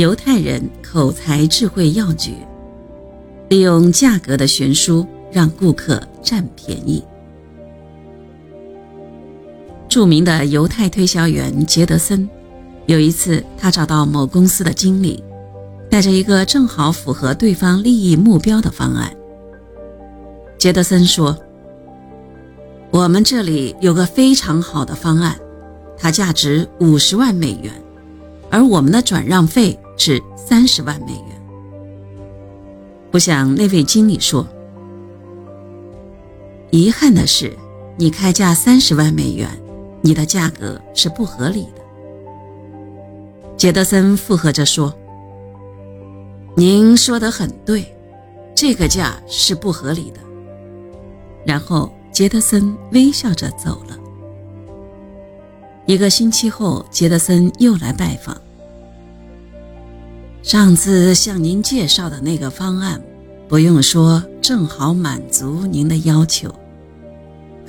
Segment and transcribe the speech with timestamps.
[0.00, 2.32] 犹太人口才智慧要诀，
[3.50, 7.04] 利用价格的悬殊让顾客占便宜。
[9.90, 12.26] 著名的犹太推销员杰德森，
[12.86, 15.22] 有一次他找到某公司的经理，
[15.90, 19.14] 带着一个正好符合对方利益目标的方案。
[20.58, 21.36] 杰德森说
[22.90, 25.38] ：“我们这里有个非常好的方案，
[25.98, 27.70] 它价值五十万美元，
[28.48, 31.40] 而我们的转让费是三十万美元。”
[33.12, 34.46] 不想那位经理说
[36.72, 37.56] ：“遗憾的是，
[37.96, 39.48] 你开价三十万美元。”
[40.02, 41.82] 你的价格是不合理的，
[43.54, 44.94] 杰德森附和着说
[46.56, 47.84] ：“您说的很对，
[48.54, 50.20] 这个价是不合理的。”
[51.44, 53.98] 然后杰德森微笑着走了。
[55.84, 58.34] 一个星期后，杰德森又来拜访。
[60.42, 63.00] 上次向您介绍的那个方案，
[63.48, 66.54] 不用说，正好满足您的要求。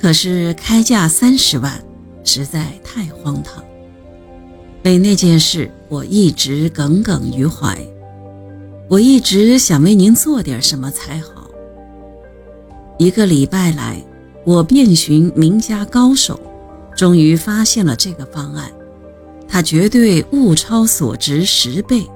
[0.00, 1.82] 可是开价三十万。
[2.24, 3.64] 实在太荒唐。
[4.84, 7.76] 为那件事，我一直耿耿于怀。
[8.88, 11.50] 我一直想为您做点什么才好。
[12.96, 14.00] 一个礼拜来，
[14.44, 16.38] 我遍寻名家高手，
[16.94, 18.70] 终于发现了这个方案。
[19.48, 22.06] 它绝对物超所值十倍。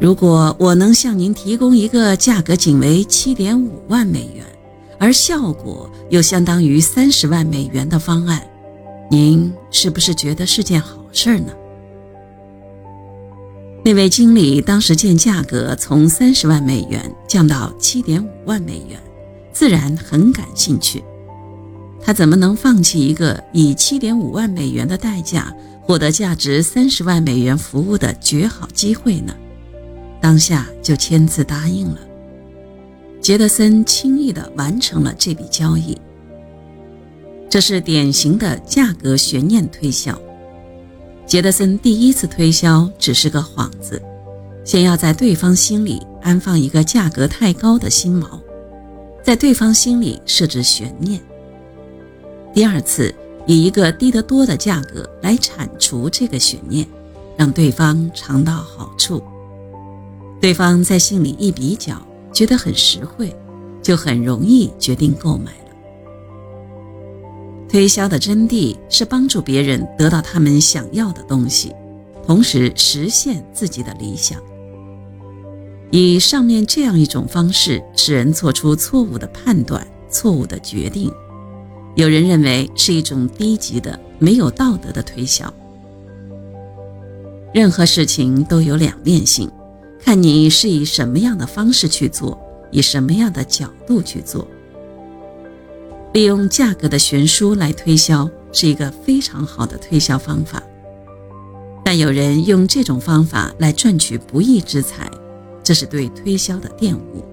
[0.00, 4.44] 如果我能向您提供一个价格仅为七点五万美元。
[4.98, 8.40] 而效果又相当于三十万美元的方案，
[9.10, 11.52] 您是不是觉得是件好事呢？
[13.84, 18.96] 那位经理当时见价格从三十万美元降到七点五万美元，
[19.52, 21.02] 自然很感兴趣。
[22.00, 29.34] 他怎么能放弃一个以七点五万美元的代价获得价值三十万美元服务的绝好机会呢？
[30.22, 31.98] 当下就签字答应了。
[33.20, 35.98] 杰德森轻易地完成了这笔交易。
[37.50, 40.16] 这是典型的价格悬念推销。
[41.26, 44.00] 杰德森第一次推销只是个幌子，
[44.64, 48.40] 先要在对方心里安放一个价格太高的心锚，
[49.24, 51.20] 在对方心里设置悬念。
[52.54, 53.14] 第二次
[53.46, 56.86] 以一个低得多的价格来铲除这个悬念，
[57.36, 59.22] 让对方尝到好处。
[60.42, 61.96] 对方在心里一比较。
[62.32, 63.30] 觉得很实惠，
[63.82, 65.68] 就很容易决定购买了。
[67.68, 71.74] 推销的真谛是帮助别人得到他们想要的东西，
[72.26, 74.40] 同时实现自己的理想。
[75.90, 81.12] 以上面这样一种方式使人做出错误的判断、错误的决定，
[81.96, 85.52] 有人认为是一种低级的、没有道德的推销。
[87.52, 89.50] 任何事情都有两面性。
[90.04, 92.36] 看你是以什么样的方式去做，
[92.72, 94.46] 以什么样的角度去做。
[96.12, 100.62] 利用价格的悬殊来推销是一个非常好的推销方法，
[101.84, 105.08] 但有人用这种方法来赚取不义之财，
[105.62, 107.24] 这是对推销的玷污。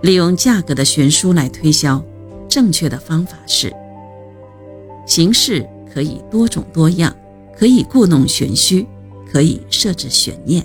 [0.00, 2.02] 利用价格的悬殊来推销，
[2.48, 3.70] 正确的方法是：
[5.06, 7.14] 形式可以多种多样，
[7.54, 8.86] 可以故弄玄虚，
[9.30, 10.64] 可以设置悬念。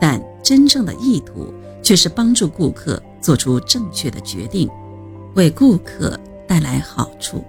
[0.00, 1.52] 但真正的意图
[1.82, 4.68] 却是帮助顾客做出正确的决定，
[5.34, 7.44] 为顾客带来好处。